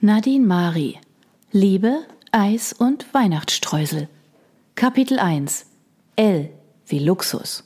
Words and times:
Nadine 0.00 0.46
Mari 0.46 1.00
Liebe, 1.52 2.04
Eis 2.30 2.74
und 2.74 3.14
Weihnachtsstreusel 3.14 4.10
Kapitel 4.74 5.18
1 5.18 5.64
L 6.16 6.50
wie 6.86 6.98
Luxus 6.98 7.64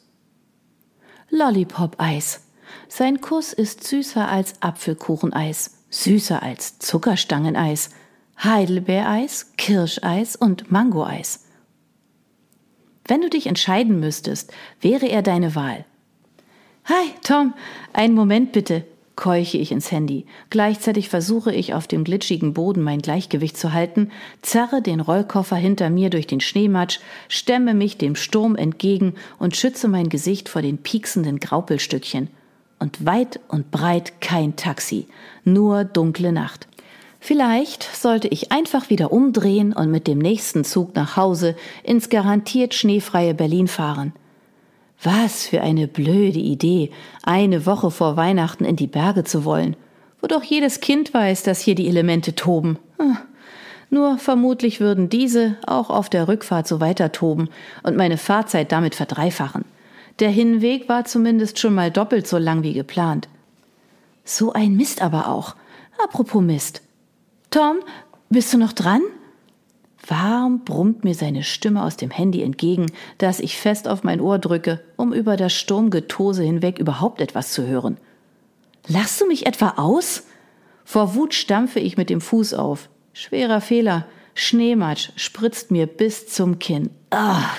Lollipop-Eis. 1.30 2.46
Sein 2.86 3.20
Kuss 3.20 3.52
ist 3.52 3.82
süßer 3.82 4.28
als 4.28 4.62
Apfelkucheneis, 4.62 5.82
süßer 5.90 6.40
als 6.40 6.78
Zuckerstangeneis, 6.78 7.90
Heidelbeereis, 8.40 9.50
Kirscheis 9.56 10.36
und 10.36 10.70
Mangoeis. 10.70 11.46
Wenn 13.08 13.22
du 13.22 13.28
dich 13.28 13.48
entscheiden 13.48 13.98
müsstest, 13.98 14.52
wäre 14.80 15.06
er 15.06 15.22
deine 15.22 15.56
Wahl. 15.56 15.84
Hi, 16.84 17.10
Tom, 17.24 17.54
einen 17.92 18.14
Moment 18.14 18.52
bitte 18.52 18.86
keuche 19.20 19.58
ich 19.58 19.70
ins 19.70 19.92
Handy. 19.92 20.24
Gleichzeitig 20.48 21.10
versuche 21.10 21.52
ich 21.54 21.74
auf 21.74 21.86
dem 21.86 22.04
glitschigen 22.04 22.54
Boden 22.54 22.82
mein 22.82 23.02
Gleichgewicht 23.02 23.56
zu 23.56 23.74
halten, 23.74 24.10
zerre 24.40 24.80
den 24.80 24.98
Rollkoffer 24.98 25.56
hinter 25.56 25.90
mir 25.90 26.08
durch 26.08 26.26
den 26.26 26.40
Schneematsch, 26.40 27.00
stemme 27.28 27.74
mich 27.74 27.98
dem 27.98 28.16
Sturm 28.16 28.56
entgegen 28.56 29.14
und 29.38 29.54
schütze 29.54 29.88
mein 29.88 30.08
Gesicht 30.08 30.48
vor 30.48 30.62
den 30.62 30.78
pieksenden 30.78 31.38
Graupelstückchen. 31.38 32.28
Und 32.78 33.04
weit 33.04 33.40
und 33.48 33.70
breit 33.70 34.22
kein 34.22 34.56
Taxi, 34.56 35.06
nur 35.44 35.84
dunkle 35.84 36.32
Nacht. 36.32 36.66
Vielleicht 37.20 37.82
sollte 37.82 38.28
ich 38.28 38.50
einfach 38.50 38.88
wieder 38.88 39.12
umdrehen 39.12 39.74
und 39.74 39.90
mit 39.90 40.06
dem 40.06 40.18
nächsten 40.18 40.64
Zug 40.64 40.94
nach 40.94 41.18
Hause 41.18 41.54
ins 41.84 42.08
garantiert 42.08 42.72
schneefreie 42.72 43.34
Berlin 43.34 43.68
fahren. 43.68 44.14
Was 45.02 45.46
für 45.46 45.62
eine 45.62 45.88
blöde 45.88 46.38
Idee, 46.38 46.90
eine 47.22 47.64
Woche 47.64 47.90
vor 47.90 48.16
Weihnachten 48.16 48.64
in 48.64 48.76
die 48.76 48.86
Berge 48.86 49.24
zu 49.24 49.44
wollen, 49.44 49.76
wo 50.20 50.26
doch 50.26 50.42
jedes 50.42 50.80
Kind 50.80 51.14
weiß, 51.14 51.42
dass 51.42 51.60
hier 51.60 51.74
die 51.74 51.88
Elemente 51.88 52.34
toben. 52.34 52.78
Hm. 52.98 53.16
Nur 53.88 54.18
vermutlich 54.18 54.80
würden 54.80 55.08
diese 55.08 55.56
auch 55.66 55.90
auf 55.90 56.08
der 56.08 56.28
Rückfahrt 56.28 56.68
so 56.68 56.80
weiter 56.80 57.12
toben 57.12 57.48
und 57.82 57.96
meine 57.96 58.18
Fahrzeit 58.18 58.70
damit 58.72 58.94
verdreifachen. 58.94 59.64
Der 60.20 60.30
Hinweg 60.30 60.88
war 60.88 61.06
zumindest 61.06 61.58
schon 61.58 61.74
mal 61.74 61.90
doppelt 61.90 62.28
so 62.28 62.38
lang 62.38 62.62
wie 62.62 62.74
geplant. 62.74 63.28
So 64.24 64.52
ein 64.52 64.76
Mist 64.76 65.02
aber 65.02 65.28
auch. 65.28 65.56
Apropos 66.04 66.42
Mist. 66.42 66.82
Tom, 67.50 67.78
bist 68.28 68.52
du 68.52 68.58
noch 68.58 68.72
dran? 68.72 69.00
Warm 70.06 70.64
brummt 70.64 71.04
mir 71.04 71.14
seine 71.14 71.42
Stimme 71.42 71.82
aus 71.82 71.96
dem 71.96 72.10
Handy 72.10 72.42
entgegen, 72.42 72.86
das 73.18 73.40
ich 73.40 73.58
fest 73.58 73.86
auf 73.86 74.02
mein 74.02 74.20
Ohr 74.20 74.38
drücke, 74.38 74.80
um 74.96 75.12
über 75.12 75.36
das 75.36 75.52
Sturmgetose 75.52 76.42
hinweg 76.42 76.78
überhaupt 76.78 77.20
etwas 77.20 77.52
zu 77.52 77.66
hören. 77.66 77.98
Lachst 78.88 79.20
du 79.20 79.26
mich 79.26 79.46
etwa 79.46 79.74
aus? 79.76 80.24
Vor 80.84 81.14
Wut 81.14 81.34
stampfe 81.34 81.80
ich 81.80 81.96
mit 81.96 82.10
dem 82.10 82.20
Fuß 82.20 82.54
auf. 82.54 82.88
Schwerer 83.12 83.60
Fehler. 83.60 84.06
Schneematsch 84.34 85.10
spritzt 85.16 85.70
mir 85.70 85.86
bis 85.86 86.26
zum 86.28 86.58
Kinn. 86.58 86.90
Ach, 87.10 87.58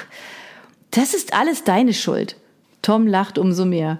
das 0.90 1.14
ist 1.14 1.34
alles 1.34 1.64
deine 1.64 1.94
Schuld. 1.94 2.38
Tom 2.82 3.06
lacht 3.08 3.38
umso 3.38 3.66
mehr. 3.66 4.00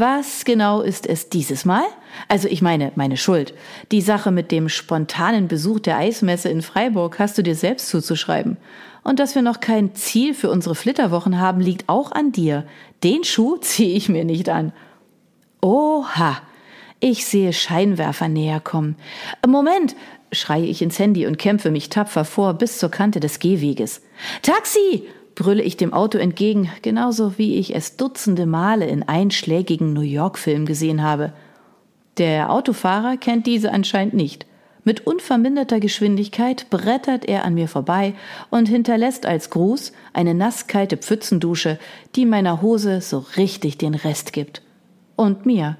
Was 0.00 0.44
genau 0.44 0.80
ist 0.80 1.08
es 1.08 1.28
dieses 1.28 1.64
Mal? 1.64 1.82
Also 2.28 2.46
ich 2.46 2.62
meine, 2.62 2.92
meine 2.94 3.16
Schuld. 3.16 3.52
Die 3.90 4.00
Sache 4.00 4.30
mit 4.30 4.52
dem 4.52 4.68
spontanen 4.68 5.48
Besuch 5.48 5.80
der 5.80 5.96
Eismesse 5.96 6.50
in 6.50 6.62
Freiburg 6.62 7.18
hast 7.18 7.36
du 7.36 7.42
dir 7.42 7.56
selbst 7.56 7.88
zuzuschreiben. 7.88 8.58
Und 9.02 9.18
dass 9.18 9.34
wir 9.34 9.42
noch 9.42 9.58
kein 9.58 9.96
Ziel 9.96 10.34
für 10.34 10.50
unsere 10.50 10.76
Flitterwochen 10.76 11.40
haben, 11.40 11.60
liegt 11.60 11.88
auch 11.88 12.12
an 12.12 12.30
dir. 12.30 12.64
Den 13.02 13.24
Schuh 13.24 13.56
ziehe 13.60 13.96
ich 13.96 14.08
mir 14.08 14.24
nicht 14.24 14.48
an. 14.48 14.72
Oha! 15.62 16.42
Ich 17.00 17.26
sehe 17.26 17.52
Scheinwerfer 17.52 18.28
näher 18.28 18.60
kommen. 18.60 18.94
Moment! 19.44 19.96
schreie 20.30 20.66
ich 20.66 20.80
ins 20.80 21.00
Handy 21.00 21.26
und 21.26 21.38
kämpfe 21.38 21.72
mich 21.72 21.88
tapfer 21.88 22.24
vor 22.24 22.54
bis 22.54 22.78
zur 22.78 22.90
Kante 22.90 23.18
des 23.18 23.40
Gehweges. 23.40 24.00
Taxi! 24.42 25.08
Brülle 25.38 25.62
ich 25.62 25.76
dem 25.76 25.94
Auto 25.94 26.18
entgegen, 26.18 26.68
genauso 26.82 27.38
wie 27.38 27.58
ich 27.58 27.74
es 27.76 27.96
dutzende 27.96 28.44
Male 28.44 28.86
in 28.88 29.04
einschlägigen 29.04 29.92
New 29.92 30.00
York-Filmen 30.00 30.66
gesehen 30.66 31.00
habe. 31.00 31.32
Der 32.18 32.52
Autofahrer 32.52 33.16
kennt 33.16 33.46
diese 33.46 33.70
anscheinend 33.70 34.14
nicht. 34.14 34.46
Mit 34.82 35.06
unverminderter 35.06 35.78
Geschwindigkeit 35.78 36.68
brettert 36.70 37.24
er 37.24 37.44
an 37.44 37.54
mir 37.54 37.68
vorbei 37.68 38.14
und 38.50 38.68
hinterlässt 38.68 39.26
als 39.26 39.50
Gruß 39.50 39.92
eine 40.12 40.34
nasskalte 40.34 40.96
Pfützendusche, 40.96 41.78
die 42.16 42.26
meiner 42.26 42.60
Hose 42.60 43.00
so 43.00 43.24
richtig 43.36 43.78
den 43.78 43.94
Rest 43.94 44.32
gibt. 44.32 44.62
Und 45.14 45.46
mir. 45.46 45.76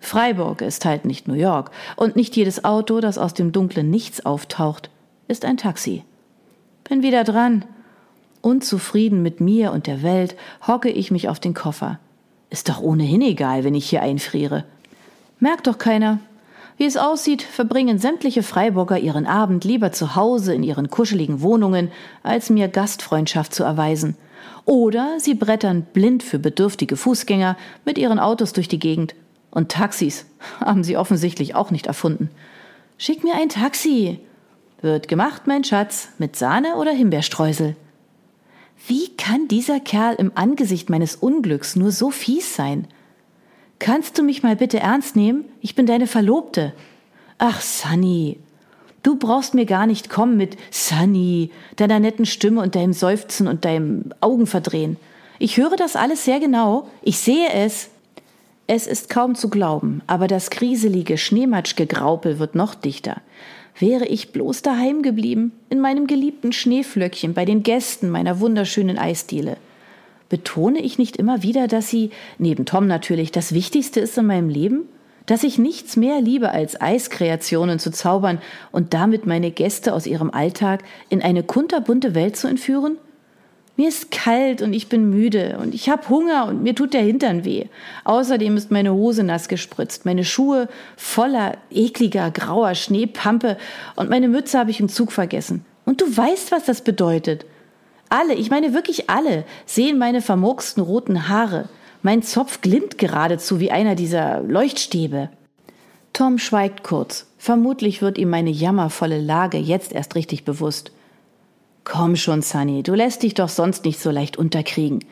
Freiburg 0.00 0.62
ist 0.62 0.86
halt 0.86 1.04
nicht 1.04 1.28
New 1.28 1.34
York 1.34 1.72
und 1.96 2.16
nicht 2.16 2.36
jedes 2.36 2.64
Auto, 2.64 3.00
das 3.00 3.18
aus 3.18 3.34
dem 3.34 3.52
dunklen 3.52 3.90
Nichts 3.90 4.24
auftaucht, 4.24 4.88
ist 5.28 5.44
ein 5.44 5.58
Taxi. 5.58 6.04
Bin 6.88 7.02
wieder 7.02 7.24
dran. 7.24 7.66
Unzufrieden 8.44 9.22
mit 9.22 9.40
mir 9.40 9.72
und 9.72 9.86
der 9.86 10.02
Welt 10.02 10.36
hocke 10.66 10.90
ich 10.90 11.10
mich 11.10 11.30
auf 11.30 11.40
den 11.40 11.54
Koffer. 11.54 11.98
Ist 12.50 12.68
doch 12.68 12.78
ohnehin 12.78 13.22
egal, 13.22 13.64
wenn 13.64 13.74
ich 13.74 13.88
hier 13.88 14.02
einfriere. 14.02 14.64
Merkt 15.40 15.66
doch 15.66 15.78
keiner. 15.78 16.18
Wie 16.76 16.84
es 16.84 16.98
aussieht, 16.98 17.40
verbringen 17.40 17.98
sämtliche 17.98 18.42
Freiburger 18.42 18.98
ihren 18.98 19.26
Abend 19.26 19.64
lieber 19.64 19.92
zu 19.92 20.14
Hause 20.14 20.54
in 20.54 20.62
ihren 20.62 20.90
kuscheligen 20.90 21.40
Wohnungen, 21.40 21.90
als 22.22 22.50
mir 22.50 22.68
Gastfreundschaft 22.68 23.54
zu 23.54 23.64
erweisen. 23.64 24.14
Oder 24.66 25.18
sie 25.18 25.34
brettern 25.34 25.86
blind 25.94 26.22
für 26.22 26.38
bedürftige 26.38 26.98
Fußgänger 26.98 27.56
mit 27.86 27.96
ihren 27.96 28.18
Autos 28.18 28.52
durch 28.52 28.68
die 28.68 28.78
Gegend. 28.78 29.14
Und 29.52 29.70
Taxis 29.70 30.26
haben 30.60 30.84
sie 30.84 30.98
offensichtlich 30.98 31.54
auch 31.54 31.70
nicht 31.70 31.86
erfunden. 31.86 32.28
Schick 32.98 33.24
mir 33.24 33.36
ein 33.36 33.48
Taxi. 33.48 34.18
Wird 34.82 35.08
gemacht, 35.08 35.46
mein 35.46 35.64
Schatz, 35.64 36.10
mit 36.18 36.36
Sahne 36.36 36.76
oder 36.76 36.92
Himbeerstreusel. 36.92 37.74
Wie 38.86 39.08
kann 39.16 39.48
dieser 39.48 39.80
Kerl 39.80 40.14
im 40.16 40.32
Angesicht 40.34 40.90
meines 40.90 41.16
Unglücks 41.16 41.74
nur 41.74 41.90
so 41.90 42.10
fies 42.10 42.54
sein? 42.54 42.86
Kannst 43.78 44.18
du 44.18 44.22
mich 44.22 44.42
mal 44.42 44.56
bitte 44.56 44.78
ernst 44.78 45.16
nehmen? 45.16 45.44
Ich 45.60 45.74
bin 45.74 45.86
deine 45.86 46.06
Verlobte. 46.06 46.74
Ach, 47.38 47.60
Sunny. 47.60 48.38
Du 49.02 49.16
brauchst 49.16 49.54
mir 49.54 49.66
gar 49.66 49.86
nicht 49.86 50.08
kommen 50.10 50.36
mit 50.36 50.56
Sunny, 50.70 51.50
deiner 51.76 51.98
netten 51.98 52.26
Stimme 52.26 52.62
und 52.62 52.74
deinem 52.74 52.92
Seufzen 52.92 53.48
und 53.48 53.64
deinem 53.64 54.12
Augenverdrehen. 54.20 54.96
Ich 55.38 55.56
höre 55.56 55.76
das 55.76 55.96
alles 55.96 56.24
sehr 56.24 56.40
genau. 56.40 56.88
Ich 57.02 57.18
sehe 57.18 57.50
es. 57.52 57.90
Es 58.66 58.86
ist 58.86 59.10
kaum 59.10 59.34
zu 59.34 59.50
glauben, 59.50 60.00
aber 60.06 60.26
das 60.26 60.48
kriselige 60.48 61.18
Schneematschgegraupel 61.18 62.38
wird 62.38 62.54
noch 62.54 62.74
dichter. 62.74 63.20
Wäre 63.78 64.06
ich 64.06 64.30
bloß 64.30 64.62
daheim 64.62 65.02
geblieben, 65.02 65.52
in 65.68 65.80
meinem 65.80 66.06
geliebten 66.06 66.52
Schneeflöckchen, 66.52 67.34
bei 67.34 67.44
den 67.44 67.64
Gästen 67.64 68.08
meiner 68.08 68.38
wunderschönen 68.38 68.98
Eisdiele. 68.98 69.56
Betone 70.28 70.80
ich 70.80 70.96
nicht 70.96 71.16
immer 71.16 71.42
wieder, 71.42 71.66
dass 71.66 71.88
sie, 71.88 72.10
neben 72.38 72.66
Tom 72.66 72.86
natürlich, 72.86 73.32
das 73.32 73.52
Wichtigste 73.52 74.00
ist 74.00 74.16
in 74.16 74.26
meinem 74.26 74.48
Leben? 74.48 74.88
Dass 75.26 75.42
ich 75.42 75.58
nichts 75.58 75.96
mehr 75.96 76.20
liebe, 76.20 76.50
als 76.50 76.80
Eiskreationen 76.80 77.78
zu 77.78 77.90
zaubern 77.90 78.40
und 78.70 78.94
damit 78.94 79.26
meine 79.26 79.50
Gäste 79.50 79.92
aus 79.92 80.06
ihrem 80.06 80.30
Alltag 80.30 80.84
in 81.08 81.22
eine 81.22 81.42
kunterbunte 81.42 82.14
Welt 82.14 82.36
zu 82.36 82.46
entführen? 82.46 82.98
Mir 83.76 83.88
ist 83.88 84.12
kalt 84.12 84.62
und 84.62 84.72
ich 84.72 84.88
bin 84.88 85.10
müde 85.10 85.58
und 85.60 85.74
ich 85.74 85.88
habe 85.88 86.08
Hunger 86.08 86.46
und 86.46 86.62
mir 86.62 86.76
tut 86.76 86.94
der 86.94 87.02
Hintern 87.02 87.44
weh. 87.44 87.66
Außerdem 88.04 88.56
ist 88.56 88.70
meine 88.70 88.92
Hose 88.92 89.24
nass 89.24 89.48
gespritzt, 89.48 90.04
meine 90.04 90.24
Schuhe 90.24 90.68
voller 90.96 91.56
ekliger 91.72 92.30
grauer 92.30 92.76
Schneepampe 92.76 93.56
und 93.96 94.10
meine 94.10 94.28
Mütze 94.28 94.60
habe 94.60 94.70
ich 94.70 94.78
im 94.78 94.88
Zug 94.88 95.10
vergessen. 95.10 95.64
Und 95.84 96.00
du 96.00 96.16
weißt, 96.16 96.52
was 96.52 96.64
das 96.64 96.82
bedeutet. 96.82 97.46
Alle, 98.08 98.34
ich 98.34 98.48
meine 98.48 98.74
wirklich 98.74 99.10
alle, 99.10 99.44
sehen 99.66 99.98
meine 99.98 100.22
vermurksten 100.22 100.82
roten 100.82 101.28
Haare. 101.28 101.68
Mein 102.02 102.22
Zopf 102.22 102.60
glimmt 102.60 102.96
geradezu 102.96 103.58
wie 103.58 103.72
einer 103.72 103.96
dieser 103.96 104.40
Leuchtstäbe. 104.42 105.30
Tom 106.12 106.38
schweigt 106.38 106.84
kurz. 106.84 107.26
Vermutlich 107.38 108.02
wird 108.02 108.18
ihm 108.18 108.30
meine 108.30 108.50
jammervolle 108.50 109.20
Lage 109.20 109.58
jetzt 109.58 109.92
erst 109.92 110.14
richtig 110.14 110.44
bewusst. 110.44 110.92
Komm 111.84 112.16
schon, 112.16 112.40
Sunny, 112.40 112.82
du 112.82 112.94
lässt 112.94 113.22
dich 113.22 113.34
doch 113.34 113.50
sonst 113.50 113.84
nicht 113.84 114.00
so 114.00 114.10
leicht 114.10 114.38
unterkriegen. 114.38 115.04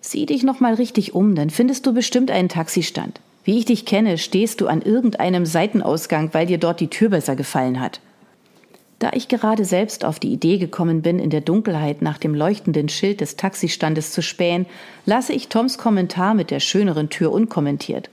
Sieh 0.00 0.24
dich 0.24 0.42
noch 0.42 0.58
mal 0.58 0.74
richtig 0.74 1.14
um, 1.14 1.34
dann 1.34 1.50
findest 1.50 1.86
du 1.86 1.92
bestimmt 1.92 2.30
einen 2.30 2.48
Taxistand. 2.48 3.20
Wie 3.44 3.58
ich 3.58 3.66
dich 3.66 3.84
kenne, 3.84 4.16
stehst 4.16 4.62
du 4.62 4.66
an 4.66 4.80
irgendeinem 4.80 5.44
Seitenausgang, 5.44 6.32
weil 6.32 6.46
dir 6.46 6.56
dort 6.56 6.80
die 6.80 6.88
Tür 6.88 7.10
besser 7.10 7.36
gefallen 7.36 7.80
hat. 7.80 8.00
Da 8.98 9.10
ich 9.12 9.28
gerade 9.28 9.66
selbst 9.66 10.06
auf 10.06 10.18
die 10.18 10.32
Idee 10.32 10.56
gekommen 10.56 11.02
bin, 11.02 11.18
in 11.18 11.28
der 11.28 11.42
Dunkelheit 11.42 12.00
nach 12.00 12.16
dem 12.16 12.34
leuchtenden 12.34 12.88
Schild 12.88 13.20
des 13.20 13.36
Taxistandes 13.36 14.12
zu 14.12 14.22
spähen, 14.22 14.64
lasse 15.04 15.34
ich 15.34 15.48
Toms 15.48 15.76
Kommentar 15.76 16.32
mit 16.32 16.50
der 16.50 16.60
schöneren 16.60 17.10
Tür 17.10 17.30
unkommentiert. 17.30 18.08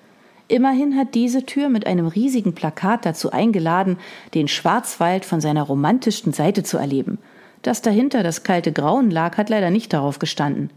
Immerhin 0.49 0.97
hat 0.97 1.15
diese 1.15 1.45
Tür 1.45 1.69
mit 1.69 1.87
einem 1.87 2.07
riesigen 2.07 2.53
Plakat 2.53 3.05
dazu 3.05 3.31
eingeladen, 3.31 3.97
den 4.33 4.49
Schwarzwald 4.49 5.23
von 5.23 5.39
seiner 5.39 5.63
romantischsten 5.63 6.33
Seite 6.33 6.63
zu 6.63 6.77
erleben– 6.77 7.17
dass 7.61 7.81
dahinter 7.81 8.23
das 8.23 8.43
kalte 8.43 8.71
Grauen 8.71 9.11
lag, 9.11 9.37
hat 9.37 9.49
leider 9.49 9.69
nicht 9.69 9.93
darauf 9.93 10.19
gestanden. 10.19 10.69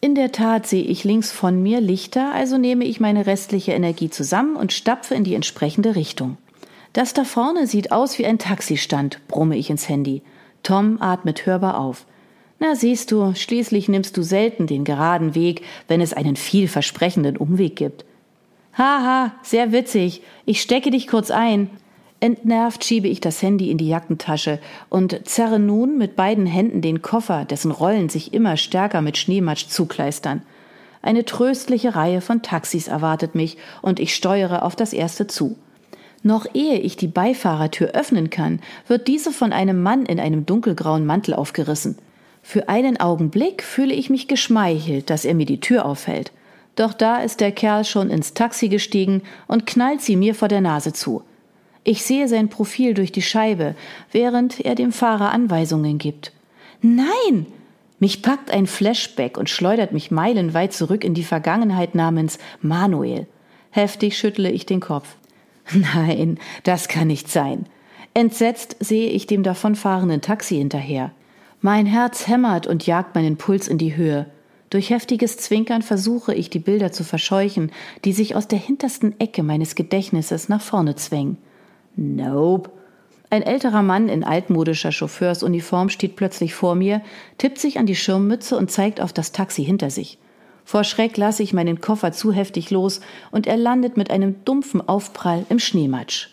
In 0.00 0.14
der 0.14 0.32
Tat 0.32 0.66
sehe 0.66 0.84
ich 0.84 1.04
links 1.04 1.30
von 1.30 1.62
mir 1.62 1.80
Lichter, 1.80 2.32
also 2.32 2.56
nehme 2.56 2.84
ich 2.84 3.00
meine 3.00 3.26
restliche 3.26 3.72
Energie 3.72 4.08
zusammen 4.08 4.56
und 4.56 4.72
stapfe 4.72 5.14
in 5.14 5.24
die 5.24 5.34
entsprechende 5.34 5.94
Richtung. 5.94 6.38
Das 6.92 7.12
da 7.12 7.24
vorne 7.24 7.66
sieht 7.66 7.92
aus 7.92 8.18
wie 8.18 8.26
ein 8.26 8.38
Taxistand, 8.38 9.20
brumme 9.28 9.56
ich 9.56 9.70
ins 9.70 9.88
Handy. 9.88 10.22
Tom 10.62 11.00
atmet 11.00 11.46
hörbar 11.46 11.78
auf. 11.78 12.06
Na 12.58 12.74
siehst 12.74 13.12
du, 13.12 13.34
schließlich 13.34 13.88
nimmst 13.88 14.16
du 14.16 14.22
selten 14.22 14.66
den 14.66 14.84
geraden 14.84 15.34
Weg, 15.34 15.62
wenn 15.88 16.00
es 16.00 16.12
einen 16.12 16.36
vielversprechenden 16.36 17.36
Umweg 17.36 17.76
gibt. 17.76 18.04
Haha, 18.76 19.34
sehr 19.42 19.72
witzig. 19.72 20.22
Ich 20.46 20.60
stecke 20.60 20.90
dich 20.90 21.06
kurz 21.06 21.30
ein. 21.30 21.70
Entnervt 22.22 22.84
schiebe 22.84 23.08
ich 23.08 23.22
das 23.22 23.40
Handy 23.40 23.70
in 23.70 23.78
die 23.78 23.88
Jackentasche 23.88 24.58
und 24.90 25.26
zerre 25.26 25.58
nun 25.58 25.96
mit 25.96 26.16
beiden 26.16 26.44
Händen 26.44 26.82
den 26.82 27.00
Koffer, 27.00 27.46
dessen 27.46 27.70
Rollen 27.70 28.10
sich 28.10 28.34
immer 28.34 28.58
stärker 28.58 29.00
mit 29.00 29.16
Schneematsch 29.16 29.68
zukleistern. 29.68 30.42
Eine 31.00 31.24
tröstliche 31.24 31.94
Reihe 31.94 32.20
von 32.20 32.42
Taxis 32.42 32.88
erwartet 32.88 33.34
mich 33.34 33.56
und 33.80 33.98
ich 33.98 34.14
steuere 34.14 34.64
auf 34.64 34.76
das 34.76 34.92
erste 34.92 35.28
zu. 35.28 35.56
Noch 36.22 36.46
ehe 36.52 36.78
ich 36.78 36.98
die 36.98 37.08
Beifahrertür 37.08 37.92
öffnen 37.92 38.28
kann, 38.28 38.60
wird 38.86 39.08
diese 39.08 39.32
von 39.32 39.54
einem 39.54 39.82
Mann 39.82 40.04
in 40.04 40.20
einem 40.20 40.44
dunkelgrauen 40.44 41.06
Mantel 41.06 41.32
aufgerissen. 41.32 41.96
Für 42.42 42.68
einen 42.68 43.00
Augenblick 43.00 43.62
fühle 43.62 43.94
ich 43.94 44.10
mich 44.10 44.28
geschmeichelt, 44.28 45.08
dass 45.08 45.24
er 45.24 45.34
mir 45.34 45.46
die 45.46 45.60
Tür 45.60 45.86
aufhält. 45.86 46.32
Doch 46.76 46.92
da 46.92 47.18
ist 47.18 47.40
der 47.40 47.52
Kerl 47.52 47.86
schon 47.86 48.10
ins 48.10 48.34
Taxi 48.34 48.68
gestiegen 48.68 49.22
und 49.46 49.66
knallt 49.66 50.02
sie 50.02 50.16
mir 50.16 50.34
vor 50.34 50.48
der 50.48 50.60
Nase 50.60 50.92
zu. 50.92 51.22
Ich 51.84 52.02
sehe 52.02 52.28
sein 52.28 52.48
Profil 52.48 52.94
durch 52.94 53.12
die 53.12 53.22
Scheibe, 53.22 53.74
während 54.12 54.60
er 54.60 54.74
dem 54.74 54.92
Fahrer 54.92 55.32
Anweisungen 55.32 55.98
gibt. 55.98 56.32
Nein! 56.82 57.46
Mich 57.98 58.22
packt 58.22 58.50
ein 58.50 58.66
Flashback 58.66 59.36
und 59.36 59.50
schleudert 59.50 59.92
mich 59.92 60.10
meilenweit 60.10 60.72
zurück 60.72 61.04
in 61.04 61.12
die 61.12 61.22
Vergangenheit 61.22 61.94
namens 61.94 62.38
Manuel. 62.62 63.26
Heftig 63.70 64.16
schüttle 64.16 64.50
ich 64.50 64.64
den 64.64 64.80
Kopf. 64.80 65.16
Nein, 65.72 66.38
das 66.64 66.88
kann 66.88 67.08
nicht 67.08 67.28
sein. 67.28 67.66
Entsetzt 68.14 68.76
sehe 68.80 69.10
ich 69.10 69.26
dem 69.26 69.42
davonfahrenden 69.42 70.22
Taxi 70.22 70.56
hinterher. 70.56 71.12
Mein 71.60 71.84
Herz 71.84 72.26
hämmert 72.26 72.66
und 72.66 72.86
jagt 72.86 73.14
meinen 73.14 73.36
Puls 73.36 73.68
in 73.68 73.76
die 73.76 73.96
Höhe. 73.96 74.26
Durch 74.70 74.90
heftiges 74.90 75.36
Zwinkern 75.36 75.82
versuche 75.82 76.34
ich, 76.34 76.48
die 76.48 76.58
Bilder 76.58 76.90
zu 76.90 77.04
verscheuchen, 77.04 77.70
die 78.04 78.12
sich 78.12 78.34
aus 78.34 78.48
der 78.48 78.58
hintersten 78.58 79.18
Ecke 79.20 79.42
meines 79.42 79.74
Gedächtnisses 79.74 80.48
nach 80.48 80.62
vorne 80.62 80.94
zwängen. 80.94 81.36
Nope. 81.96 82.70
Ein 83.30 83.42
älterer 83.42 83.82
Mann 83.82 84.08
in 84.08 84.24
altmodischer 84.24 84.90
Chauffeursuniform 84.90 85.88
steht 85.88 86.16
plötzlich 86.16 86.54
vor 86.54 86.74
mir, 86.74 87.00
tippt 87.38 87.58
sich 87.58 87.78
an 87.78 87.86
die 87.86 87.94
Schirmmütze 87.94 88.56
und 88.56 88.70
zeigt 88.70 89.00
auf 89.00 89.12
das 89.12 89.30
Taxi 89.30 89.64
hinter 89.64 89.90
sich. 89.90 90.18
Vor 90.64 90.84
Schreck 90.84 91.16
lasse 91.16 91.42
ich 91.42 91.52
meinen 91.52 91.80
Koffer 91.80 92.12
zu 92.12 92.32
heftig 92.32 92.70
los 92.70 93.00
und 93.30 93.46
er 93.46 93.56
landet 93.56 93.96
mit 93.96 94.10
einem 94.10 94.44
dumpfen 94.44 94.86
Aufprall 94.86 95.46
im 95.48 95.58
Schneematsch. 95.58 96.28